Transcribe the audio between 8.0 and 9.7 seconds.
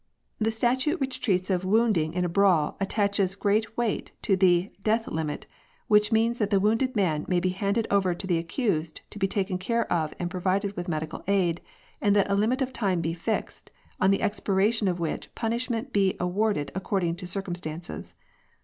to the accused to be taken